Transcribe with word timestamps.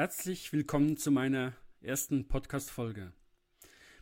Herzlich 0.00 0.50
willkommen 0.54 0.96
zu 0.96 1.10
meiner 1.10 1.52
ersten 1.82 2.26
Podcast-Folge. 2.26 3.12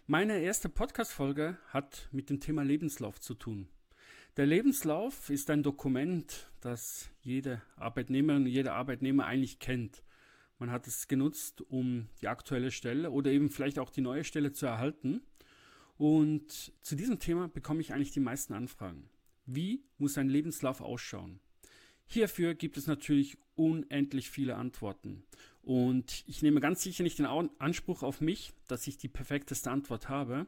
Meine 0.07 0.39
erste 0.39 0.69
Podcast-Folge 0.69 1.59
hat 1.71 2.09
mit 2.13 2.31
dem 2.31 2.39
Thema 2.39 2.63
Lebenslauf 2.63 3.21
zu 3.21 3.35
tun. 3.35 3.67
Der 4.37 4.47
Lebenslauf 4.47 5.29
ist 5.29 5.51
ein 5.51 5.65
Dokument, 5.65 6.53
das 6.61 7.11
jede 7.21 7.63
Arbeitnehmerin, 7.75 8.47
jeder 8.47 8.75
Arbeitnehmer 8.75 9.27
eigentlich 9.27 9.59
kennt. 9.59 10.05
Man 10.61 10.71
hat 10.71 10.87
es 10.87 11.09
genutzt, 11.09 11.63
um 11.63 12.07
die 12.23 12.29
aktuelle 12.29 12.71
Stelle 12.71 13.11
oder 13.11 13.33
eben 13.33 13.51
vielleicht 13.51 13.81
auch 13.81 13.91
die 13.91 14.01
neue 14.01 14.23
Stelle 14.23 14.53
zu 14.53 14.67
erhalten. 14.67 15.23
Und 15.97 16.73
zu 16.81 16.95
diesem 16.95 17.19
Thema 17.19 17.49
bekomme 17.49 17.81
ich 17.81 17.93
eigentlich 17.93 18.13
die 18.13 18.21
meisten 18.21 18.55
Anfragen. 18.55 19.11
Wie 19.47 19.83
muss 19.97 20.17
ein 20.17 20.29
Lebenslauf 20.29 20.81
ausschauen? 20.81 21.41
Hierfür 22.11 22.55
gibt 22.55 22.79
es 22.79 22.87
natürlich 22.87 23.37
unendlich 23.55 24.31
viele 24.31 24.55
Antworten. 24.55 25.25
Und 25.69 26.25
ich 26.27 26.41
nehme 26.41 26.61
ganz 26.61 26.83
sicher 26.83 27.03
nicht 27.03 27.19
den 27.19 27.27
Anspruch 27.27 28.03
auf 28.03 28.23
mich, 28.23 28.55
dass 28.69 28.87
ich 28.87 28.97
die 28.97 29.07
perfekteste 29.07 29.71
Antwort 29.71 30.09
habe. 30.09 30.47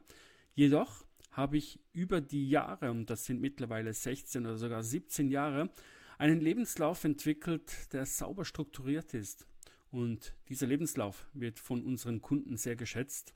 Jedoch 0.55 1.05
habe 1.29 1.57
ich 1.57 1.79
über 1.93 2.21
die 2.21 2.49
Jahre, 2.49 2.89
und 2.89 3.07
das 3.07 3.25
sind 3.25 3.39
mittlerweile 3.39 3.93
16 3.93 4.43
oder 4.47 4.57
sogar 4.57 4.81
17 4.81 5.29
Jahre, 5.29 5.69
einen 6.17 6.41
Lebenslauf 6.41 7.03
entwickelt, 7.03 7.93
der 7.93 8.07
sauber 8.07 8.45
strukturiert 8.45 9.13
ist. 9.13 9.45
Und 9.91 10.33
dieser 10.49 10.65
Lebenslauf 10.65 11.27
wird 11.33 11.59
von 11.59 11.85
unseren 11.85 12.23
Kunden 12.23 12.57
sehr 12.57 12.75
geschätzt. 12.75 13.35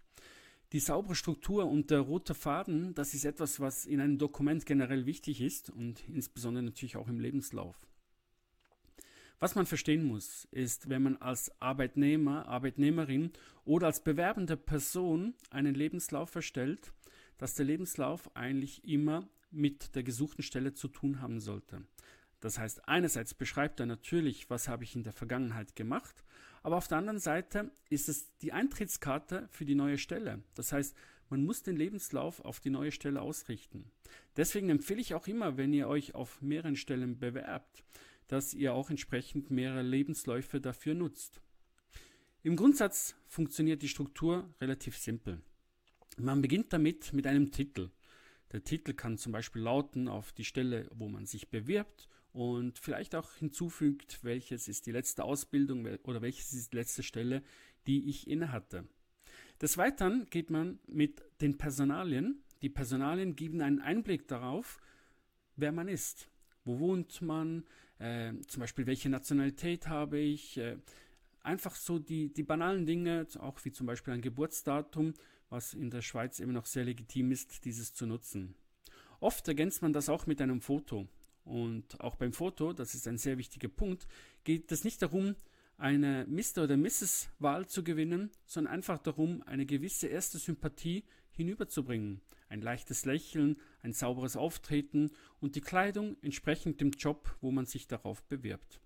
Die 0.72 0.80
saubere 0.80 1.14
Struktur 1.14 1.68
und 1.68 1.92
der 1.92 2.00
rote 2.00 2.34
Faden, 2.34 2.96
das 2.96 3.14
ist 3.14 3.26
etwas, 3.26 3.60
was 3.60 3.86
in 3.86 4.02
einem 4.02 4.18
Dokument 4.18 4.66
generell 4.66 5.06
wichtig 5.06 5.40
ist 5.40 5.70
und 5.70 6.04
insbesondere 6.10 6.64
natürlich 6.64 6.98
auch 6.98 7.10
im 7.10 7.20
Lebenslauf. 7.20 7.76
Was 9.46 9.54
man 9.54 9.68
verstehen 9.68 10.04
muss, 10.04 10.48
ist, 10.50 10.90
wenn 10.90 11.04
man 11.04 11.18
als 11.18 11.52
Arbeitnehmer, 11.62 12.48
Arbeitnehmerin 12.48 13.32
oder 13.64 13.86
als 13.86 14.04
bewerbende 14.04 14.58
Person 14.58 15.36
einen 15.52 15.76
Lebenslauf 15.76 16.34
erstellt, 16.34 16.92
dass 17.38 17.54
der 17.54 17.68
Lebenslauf 17.68 18.36
eigentlich 18.36 18.84
immer 18.86 19.30
mit 19.52 19.94
der 19.94 20.02
gesuchten 20.02 20.42
Stelle 20.42 20.74
zu 20.74 20.88
tun 20.88 21.22
haben 21.22 21.40
sollte. 21.40 21.84
Das 22.40 22.58
heißt, 22.58 22.90
einerseits 22.90 23.36
beschreibt 23.36 23.80
er 23.80 23.86
natürlich, 23.86 24.50
was 24.50 24.68
habe 24.68 24.84
ich 24.84 24.96
in 24.96 25.04
der 25.04 25.14
Vergangenheit 25.14 25.76
gemacht, 25.76 26.24
aber 26.64 26.78
auf 26.78 26.88
der 26.88 26.98
anderen 26.98 27.20
Seite 27.20 27.70
ist 27.92 28.10
es 28.10 28.36
die 28.38 28.52
Eintrittskarte 28.52 29.48
für 29.52 29.66
die 29.66 29.76
neue 29.76 30.00
Stelle. 30.00 30.42
Das 30.56 30.72
heißt, 30.72 30.96
man 31.30 31.46
muss 31.46 31.62
den 31.62 31.76
Lebenslauf 31.76 32.40
auf 32.44 32.60
die 32.60 32.72
neue 32.72 32.92
Stelle 32.92 33.22
ausrichten. 33.22 33.92
Deswegen 34.38 34.72
empfehle 34.72 35.02
ich 35.02 35.14
auch 35.14 35.28
immer, 35.28 35.56
wenn 35.56 35.72
ihr 35.72 35.88
euch 35.88 36.16
auf 36.16 36.42
mehreren 36.42 36.76
Stellen 36.76 37.20
bewerbt, 37.20 37.84
dass 38.28 38.54
ihr 38.54 38.74
auch 38.74 38.90
entsprechend 38.90 39.52
mehrere 39.52 39.82
Lebensläufe 39.82 40.60
dafür 40.60 40.94
nutzt. 40.94 41.42
Im 42.44 42.56
Grundsatz 42.56 43.16
funktioniert 43.28 43.82
die 43.82 43.90
Struktur 43.90 44.54
relativ 44.62 44.98
simpel. 44.98 45.42
Man 46.18 46.42
beginnt 46.42 46.72
damit 46.72 47.12
mit 47.12 47.28
einem 47.28 47.52
Titel. 47.52 47.90
Der 48.52 48.64
Titel 48.64 48.94
kann 48.94 49.18
zum 49.18 49.32
Beispiel 49.32 49.62
lauten 49.62 50.08
auf 50.08 50.32
die 50.32 50.46
Stelle, 50.46 50.90
wo 50.94 51.10
man 51.10 51.26
sich 51.26 51.50
bewirbt 51.50 52.08
und 52.32 52.80
vielleicht 52.80 53.16
auch 53.16 53.34
hinzufügt, 53.36 54.24
welches 54.24 54.68
ist 54.68 54.86
die 54.86 54.92
letzte 54.92 55.24
Ausbildung 55.24 55.88
oder 56.04 56.22
welches 56.22 56.54
ist 56.54 56.74
die 56.74 56.78
letzte 56.78 57.02
Stelle, 57.02 57.42
die 57.88 58.10
ich 58.10 58.28
innehatte. 58.28 58.88
Des 59.62 59.78
Weiteren 59.78 60.26
geht 60.30 60.50
man 60.50 60.80
mit 60.86 61.24
den 61.42 61.58
Personalien. 61.58 62.44
Die 62.62 62.70
Personalien 62.70 63.36
geben 63.36 63.62
einen 63.62 63.80
Einblick 63.80 64.28
darauf, 64.28 64.80
wer 65.56 65.72
man 65.72 65.88
ist. 65.88 66.30
Wo 66.66 66.80
wohnt 66.80 67.22
man? 67.22 67.64
Äh, 68.00 68.34
zum 68.48 68.60
Beispiel, 68.60 68.86
welche 68.88 69.10
Nationalität 69.10 69.88
habe 69.88 70.20
ich? 70.20 70.58
Äh, 70.58 70.78
einfach 71.42 71.76
so 71.76 72.00
die, 72.00 72.34
die 72.34 72.44
banalen 72.44 72.86
Dinge, 72.86 73.28
auch 73.40 73.64
wie 73.64 73.72
zum 73.72 73.88
Beispiel 73.88 74.14
ein 74.14 74.22
Geburtsdatum, 74.22 75.14
was 75.50 75.74
in 75.74 75.92
der 75.92 76.02
Schweiz 76.02 76.40
immer 76.40 76.54
noch 76.54 76.66
sehr 76.66 76.84
legitim 76.84 77.32
ist, 77.32 77.64
dieses 77.66 77.94
zu 77.94 78.06
nutzen. 78.06 78.56
Oft 79.20 79.48
ergänzt 79.48 79.82
man 79.82 79.94
das 79.94 80.10
auch 80.10 80.26
mit 80.26 80.42
einem 80.42 80.60
Foto. 80.60 81.08
Und 81.46 82.02
auch 82.02 82.16
beim 82.16 82.34
Foto, 82.34 82.74
das 82.74 82.96
ist 82.96 83.08
ein 83.08 83.20
sehr 83.20 83.38
wichtiger 83.38 83.70
Punkt, 83.70 84.08
geht 84.44 84.72
es 84.72 84.84
nicht 84.84 85.02
darum, 85.02 85.36
eine 85.78 86.26
Mr. 86.28 86.64
oder 86.64 86.78
Mrs. 86.78 87.30
Wahl 87.40 87.68
zu 87.68 87.84
gewinnen, 87.84 88.32
sondern 88.46 88.74
einfach 88.74 88.98
darum, 88.98 89.44
eine 89.44 89.66
gewisse 89.66 90.08
erste 90.08 90.40
Sympathie 90.40 91.04
hinüberzubringen. 91.36 92.22
Ein 92.50 92.62
leichtes 92.62 93.06
Lächeln, 93.06 93.58
ein 93.82 93.94
sauberes 93.94 94.36
Auftreten 94.36 95.12
und 95.40 95.56
die 95.56 95.62
Kleidung 95.62 96.18
entsprechend 96.22 96.82
dem 96.82 96.92
Job, 96.92 97.36
wo 97.42 97.52
man 97.52 97.66
sich 97.66 97.88
darauf 97.88 98.24
bewirbt. 98.24 98.80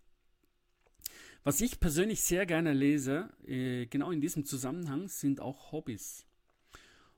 Was 1.43 1.61
ich 1.61 1.79
persönlich 1.79 2.21
sehr 2.21 2.45
gerne 2.45 2.73
lese, 2.73 3.29
äh, 3.45 3.85
genau 3.85 4.11
in 4.11 4.21
diesem 4.21 4.45
Zusammenhang, 4.45 5.07
sind 5.07 5.39
auch 5.39 5.71
Hobbys. 5.71 6.25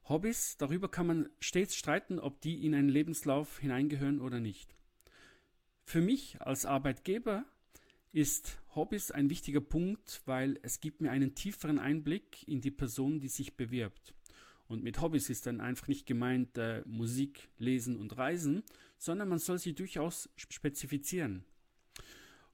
Hobbys, 0.08 0.58
darüber 0.58 0.90
kann 0.90 1.08
man 1.08 1.30
stets 1.40 1.75
streiten, 1.75 2.19
ob 2.19 2.42
die 2.42 2.66
in 2.66 2.75
einen 2.75 2.90
Lebenslauf 2.90 3.59
hineingehören 3.59 4.19
oder 4.19 4.40
nicht. 4.40 4.75
Für 5.84 6.02
mich 6.02 6.40
als 6.42 6.66
Arbeitgeber 6.66 7.46
ist 8.12 8.59
Hobbys 8.75 9.12
ein 9.12 9.30
wichtiger 9.30 9.62
Punkt, 9.62 10.22
weil 10.25 10.59
es 10.63 10.80
gibt 10.80 11.02
mir 11.02 11.12
einen 11.12 11.36
tieferen 11.36 11.80
Einblick 11.80 12.48
in 12.48 12.62
die 12.62 12.72
Person, 12.72 13.19
die 13.19 13.28
sich 13.28 13.56
bewirbt. 13.56 14.13
Und 14.72 14.84
mit 14.84 15.02
Hobbys 15.02 15.30
ist 15.30 15.48
dann 15.48 15.59
einfach 15.59 15.90
nicht 15.90 16.06
gemeint 16.06 16.58
äh, 16.58 16.82
Musik, 16.86 17.50
Lesen 17.58 17.98
und 17.98 18.18
Reisen, 18.18 18.64
sondern 18.98 19.28
man 19.28 19.38
soll 19.38 19.59
sie 19.59 19.76
durchaus 19.76 20.30
spezifizieren. 20.38 21.44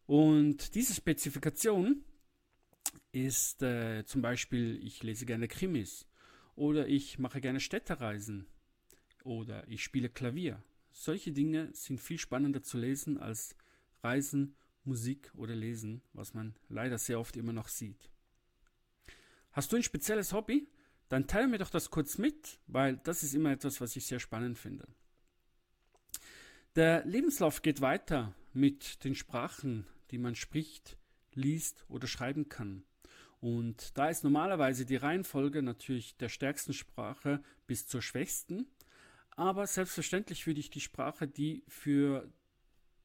Und 0.08 0.74
diese 0.74 0.96
Spezifikation 0.96 2.04
ist 3.12 3.62
äh, 3.62 4.04
zum 4.04 4.24
Beispiel, 4.24 4.84
ich 4.84 5.04
lese 5.04 5.28
gerne 5.28 5.48
Krimis 5.48 6.08
oder 6.56 6.88
ich 6.88 7.20
mache 7.20 7.40
gerne 7.40 7.60
Städtereisen 7.60 8.48
oder 9.24 9.68
ich 9.68 9.84
spiele 9.84 10.10
Klavier. 10.10 10.64
Solche 10.90 11.32
Dinge 11.32 11.70
sind 11.74 12.02
viel 12.02 12.18
spannender 12.18 12.64
zu 12.64 12.80
lesen 12.80 13.20
als 13.20 13.56
Reisen, 14.02 14.56
Musik 14.86 15.32
oder 15.36 15.54
Lesen, 15.54 16.02
was 16.14 16.34
man 16.34 16.56
leider 16.68 16.98
sehr 16.98 17.20
oft 17.20 17.38
immer 17.38 17.54
noch 17.54 17.68
sieht. 17.68 18.10
Hast 19.52 19.72
du 19.72 19.76
ein 19.76 19.84
spezielles 19.84 20.34
Hobby? 20.34 20.68
Dann 21.10 21.28
teile 21.28 21.48
mir 21.48 21.58
doch 21.58 21.70
das 21.70 21.90
kurz 21.90 22.18
mit, 22.18 22.60
weil 22.68 22.98
das 22.98 23.24
ist 23.24 23.34
immer 23.34 23.52
etwas, 23.52 23.80
was 23.82 23.96
ich 23.96 24.06
sehr 24.06 24.20
spannend 24.20 24.58
finde. 24.58 24.88
Der 26.76 27.06
Lebenslauf 27.06 27.62
geht 27.62 27.82
weiter 27.82 28.34
mit 28.54 29.04
den 29.04 29.16
Sprachen, 29.16 29.88
die 30.12 30.18
man 30.18 30.36
spricht, 30.36 30.98
liest 31.34 31.86
oder 31.90 32.08
schreiben 32.08 32.50
kann. 32.50 32.84
Und 33.40 33.98
da 33.98 34.10
ist 34.10 34.24
normalerweise 34.24 34.86
die 34.86 34.96
Reihenfolge 34.96 35.62
natürlich 35.62 36.18
der 36.18 36.30
stärksten 36.30 36.74
Sprache 36.74 37.42
bis 37.68 37.88
zur 37.88 38.02
schwächsten. 38.02 38.68
Aber 39.32 39.68
selbstverständlich 39.68 40.48
würde 40.48 40.60
ich 40.60 40.70
die 40.70 40.82
Sprache, 40.82 41.28
die 41.28 41.64
für 41.68 42.32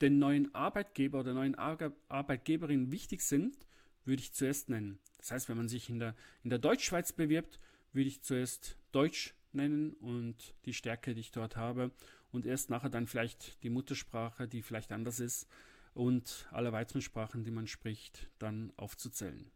den 0.00 0.18
neuen 0.18 0.54
Arbeitgeber 0.54 1.20
oder 1.20 1.34
neuen 1.34 1.54
Arbeitgeberin 1.54 2.90
wichtig 2.90 3.22
sind, 3.22 3.56
würde 4.04 4.22
ich 4.22 4.32
zuerst 4.32 4.68
nennen. 4.68 4.98
Das 5.18 5.30
heißt, 5.30 5.48
wenn 5.48 5.56
man 5.56 5.68
sich 5.68 5.88
in 5.88 5.98
der, 5.98 6.16
in 6.42 6.50
der 6.50 6.58
Deutschschweiz 6.58 7.12
bewirbt, 7.12 7.60
würde 7.92 8.08
ich 8.08 8.22
zuerst 8.22 8.76
Deutsch 8.92 9.34
nennen 9.52 9.92
und 9.94 10.54
die 10.64 10.74
Stärke, 10.74 11.14
die 11.14 11.20
ich 11.20 11.32
dort 11.32 11.56
habe 11.56 11.90
und 12.30 12.46
erst 12.46 12.70
nachher 12.70 12.90
dann 12.90 13.06
vielleicht 13.06 13.62
die 13.62 13.70
Muttersprache, 13.70 14.48
die 14.48 14.62
vielleicht 14.62 14.92
anders 14.92 15.20
ist 15.20 15.46
und 15.94 16.46
alle 16.50 16.72
weiteren 16.72 17.02
Sprachen, 17.02 17.44
die 17.44 17.50
man 17.50 17.66
spricht, 17.66 18.28
dann 18.38 18.72
aufzuzählen. 18.76 19.50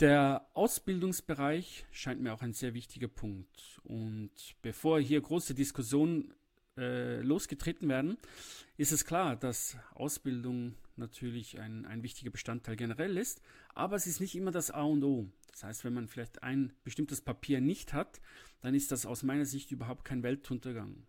Der 0.00 0.48
Ausbildungsbereich 0.54 1.86
scheint 1.92 2.20
mir 2.20 2.32
auch 2.32 2.42
ein 2.42 2.54
sehr 2.54 2.74
wichtiger 2.74 3.08
Punkt. 3.08 3.80
Und 3.84 4.32
bevor 4.60 5.00
hier 5.00 5.20
große 5.20 5.54
Diskussionen 5.54 6.34
äh, 6.76 7.20
losgetreten 7.20 7.88
werden, 7.88 8.16
ist 8.76 8.90
es 8.90 9.04
klar, 9.04 9.36
dass 9.36 9.76
Ausbildung 9.94 10.74
natürlich 11.02 11.60
ein, 11.60 11.84
ein 11.84 12.02
wichtiger 12.02 12.30
Bestandteil 12.30 12.76
generell 12.76 13.18
ist, 13.18 13.42
aber 13.74 13.96
es 13.96 14.06
ist 14.06 14.20
nicht 14.20 14.34
immer 14.34 14.50
das 14.50 14.70
A 14.70 14.82
und 14.82 15.04
O. 15.04 15.28
Das 15.50 15.64
heißt, 15.64 15.84
wenn 15.84 15.94
man 15.94 16.08
vielleicht 16.08 16.42
ein 16.42 16.72
bestimmtes 16.84 17.20
Papier 17.20 17.60
nicht 17.60 17.92
hat, 17.92 18.20
dann 18.60 18.74
ist 18.74 18.90
das 18.90 19.04
aus 19.04 19.22
meiner 19.22 19.44
Sicht 19.44 19.70
überhaupt 19.70 20.04
kein 20.04 20.22
Weltuntergang. 20.22 21.06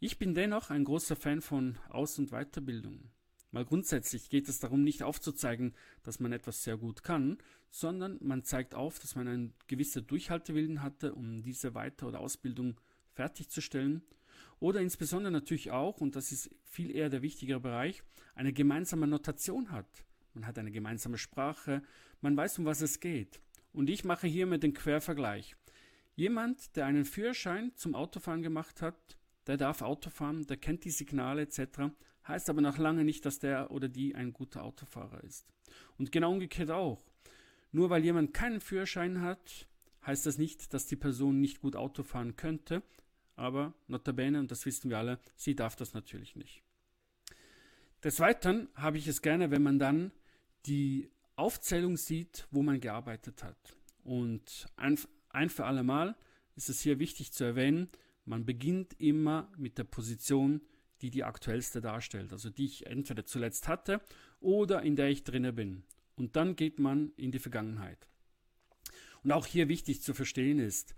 Ich 0.00 0.18
bin 0.18 0.34
dennoch 0.34 0.70
ein 0.70 0.84
großer 0.84 1.16
Fan 1.16 1.40
von 1.40 1.78
Aus- 1.88 2.18
und 2.18 2.30
Weiterbildung. 2.30 3.10
Mal 3.52 3.64
grundsätzlich 3.64 4.30
geht 4.30 4.48
es 4.48 4.58
darum, 4.58 4.82
nicht 4.82 5.02
aufzuzeigen, 5.02 5.74
dass 6.02 6.20
man 6.20 6.32
etwas 6.32 6.64
sehr 6.64 6.76
gut 6.76 7.02
kann, 7.02 7.38
sondern 7.70 8.18
man 8.20 8.44
zeigt 8.44 8.74
auf, 8.74 8.98
dass 8.98 9.14
man 9.14 9.28
einen 9.28 9.54
gewissen 9.68 10.06
Durchhaltewillen 10.06 10.82
hatte, 10.82 11.14
um 11.14 11.42
diese 11.42 11.74
Weiter- 11.74 12.08
oder 12.08 12.20
Ausbildung 12.20 12.80
fertigzustellen. 13.12 14.02
Oder 14.62 14.80
insbesondere 14.80 15.32
natürlich 15.32 15.72
auch, 15.72 16.00
und 16.00 16.14
das 16.14 16.30
ist 16.30 16.48
viel 16.62 16.94
eher 16.94 17.08
der 17.08 17.20
wichtigere 17.20 17.58
Bereich, 17.58 18.04
eine 18.36 18.52
gemeinsame 18.52 19.08
Notation 19.08 19.72
hat. 19.72 20.04
Man 20.34 20.46
hat 20.46 20.56
eine 20.56 20.70
gemeinsame 20.70 21.18
Sprache, 21.18 21.82
man 22.20 22.36
weiß, 22.36 22.60
um 22.60 22.64
was 22.64 22.80
es 22.80 23.00
geht. 23.00 23.40
Und 23.72 23.90
ich 23.90 24.04
mache 24.04 24.28
hiermit 24.28 24.62
den 24.62 24.72
Quervergleich. 24.72 25.56
Jemand, 26.14 26.76
der 26.76 26.86
einen 26.86 27.04
Führerschein 27.04 27.72
zum 27.74 27.96
Autofahren 27.96 28.40
gemacht 28.40 28.82
hat, 28.82 29.16
der 29.48 29.56
darf 29.56 29.82
Auto 29.82 30.10
fahren, 30.10 30.46
der 30.46 30.58
kennt 30.58 30.84
die 30.84 30.90
Signale 30.90 31.42
etc., 31.42 31.90
heißt 32.28 32.48
aber 32.48 32.60
noch 32.60 32.78
lange 32.78 33.02
nicht, 33.02 33.26
dass 33.26 33.40
der 33.40 33.72
oder 33.72 33.88
die 33.88 34.14
ein 34.14 34.32
guter 34.32 34.62
Autofahrer 34.62 35.24
ist. 35.24 35.44
Und 35.98 36.12
genau 36.12 36.30
umgekehrt 36.30 36.70
auch. 36.70 37.02
Nur 37.72 37.90
weil 37.90 38.04
jemand 38.04 38.32
keinen 38.32 38.60
Führerschein 38.60 39.22
hat, 39.22 39.66
heißt 40.06 40.24
das 40.24 40.38
nicht, 40.38 40.72
dass 40.72 40.86
die 40.86 40.94
Person 40.94 41.40
nicht 41.40 41.60
gut 41.60 41.74
Auto 41.74 42.04
fahren 42.04 42.36
könnte, 42.36 42.84
aber 43.36 43.74
notabene, 43.86 44.38
und 44.38 44.50
das 44.50 44.66
wissen 44.66 44.90
wir 44.90 44.98
alle, 44.98 45.18
sie 45.36 45.54
darf 45.54 45.76
das 45.76 45.94
natürlich 45.94 46.36
nicht. 46.36 46.62
Des 48.02 48.18
Weiteren 48.20 48.68
habe 48.74 48.98
ich 48.98 49.06
es 49.06 49.22
gerne, 49.22 49.50
wenn 49.50 49.62
man 49.62 49.78
dann 49.78 50.12
die 50.66 51.10
Aufzählung 51.36 51.96
sieht, 51.96 52.46
wo 52.50 52.62
man 52.62 52.80
gearbeitet 52.80 53.42
hat. 53.42 53.76
Und 54.04 54.66
ein, 54.76 54.98
ein 55.30 55.50
für 55.50 55.64
alle 55.64 55.82
Mal 55.82 56.16
ist 56.56 56.68
es 56.68 56.80
hier 56.80 56.98
wichtig 56.98 57.32
zu 57.32 57.44
erwähnen, 57.44 57.88
man 58.24 58.44
beginnt 58.44 59.00
immer 59.00 59.50
mit 59.56 59.78
der 59.78 59.84
Position, 59.84 60.60
die 61.00 61.10
die 61.10 61.24
aktuellste 61.24 61.80
darstellt, 61.80 62.32
also 62.32 62.50
die 62.50 62.66
ich 62.66 62.86
entweder 62.86 63.24
zuletzt 63.24 63.66
hatte 63.66 64.00
oder 64.40 64.82
in 64.82 64.94
der 64.94 65.08
ich 65.08 65.24
drinne 65.24 65.52
bin. 65.52 65.82
Und 66.14 66.36
dann 66.36 66.54
geht 66.54 66.78
man 66.78 67.12
in 67.16 67.32
die 67.32 67.40
Vergangenheit. 67.40 68.06
Und 69.24 69.32
auch 69.32 69.46
hier 69.46 69.68
wichtig 69.68 70.02
zu 70.02 70.14
verstehen 70.14 70.58
ist, 70.58 70.94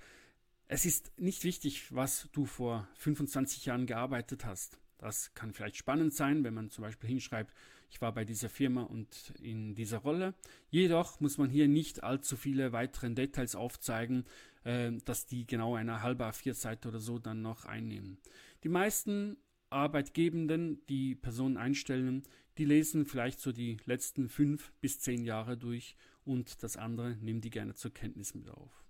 es 0.69 0.87
ist 0.87 1.12
nicht 1.19 1.44
wichtig, 1.44 1.94
was 1.94 2.28
du 2.32 2.46
vor 2.46 2.88
25 2.96 3.66
Jahren 3.66 3.87
gearbeitet 3.87 4.44
hast. 4.44 4.78
Das 4.99 5.34
kann 5.34 5.52
vielleicht 5.52 5.76
spannend 5.76 6.14
sein, 6.14 6.44
wenn 6.44 6.55
man 6.55 6.70
zum 6.70 6.82
Beispiel 6.82 7.08
hinschreibt, 7.08 7.52
ich 7.90 8.00
war 8.00 8.12
bei 8.12 8.25
dieser 8.25 8.49
Firma 8.49 8.82
und 8.82 9.34
in 9.40 9.75
dieser 9.75 9.99
Rolle. 9.99 10.34
Jedoch 10.70 11.20
muss 11.20 11.38
man 11.38 11.50
hier 11.50 11.69
nicht 11.69 12.02
allzu 12.02 12.37
viele 12.37 12.72
weitere 12.72 13.11
Details 13.11 13.55
aufzeigen, 13.55 14.25
äh, 14.64 14.93
dass 15.05 15.26
die 15.26 15.46
genau 15.46 15.75
eine 15.75 16.02
halbe 16.02 16.25
A4-Seite 16.25 16.88
oder 16.88 16.99
so 16.99 17.19
dann 17.19 17.43
noch 17.43 17.67
einnehmen. 17.67 18.19
Die 18.64 18.69
meisten 18.69 19.37
Arbeitgebenden, 19.70 20.84
die 20.87 21.14
Personen 21.14 21.56
einstellen, 21.56 22.22
die 22.58 22.64
lesen 22.64 23.06
vielleicht 23.06 23.40
so 23.40 23.52
die 23.52 23.76
letzten 23.84 24.28
fünf 24.28 24.72
bis 24.81 25.00
zehn 25.00 25.25
Jahre 25.25 25.56
durch 25.56 25.96
und 26.25 26.62
das 26.62 26.76
andere 26.76 27.17
nehmen 27.17 27.40
die 27.40 27.50
gerne 27.50 27.75
zur 27.75 27.93
Kenntnis 27.93 28.34
mit 28.34 28.49
auf. 28.49 28.83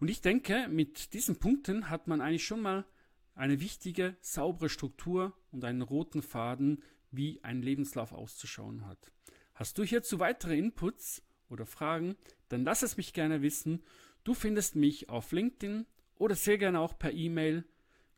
Und 0.00 0.08
ich 0.08 0.20
denke, 0.22 0.66
mit 0.68 1.12
diesen 1.12 1.38
Punkten 1.38 1.90
hat 1.90 2.08
man 2.08 2.22
eigentlich 2.22 2.46
schon 2.46 2.62
mal 2.62 2.86
eine 3.34 3.60
wichtige, 3.60 4.16
saubere 4.20 4.70
Struktur 4.70 5.36
und 5.52 5.64
einen 5.64 5.82
roten 5.82 6.22
Faden, 6.22 6.82
wie 7.10 7.44
ein 7.44 7.60
Lebenslauf 7.62 8.12
auszuschauen 8.12 8.86
hat. 8.86 9.12
Hast 9.54 9.76
du 9.76 9.84
hierzu 9.84 10.18
weitere 10.18 10.56
Inputs 10.56 11.22
oder 11.50 11.66
Fragen, 11.66 12.16
dann 12.48 12.64
lass 12.64 12.82
es 12.82 12.96
mich 12.96 13.12
gerne 13.12 13.42
wissen. 13.42 13.82
Du 14.24 14.32
findest 14.32 14.74
mich 14.74 15.10
auf 15.10 15.32
LinkedIn 15.32 15.84
oder 16.16 16.34
sehr 16.34 16.56
gerne 16.56 16.80
auch 16.80 16.98
per 16.98 17.12
E-Mail 17.12 17.66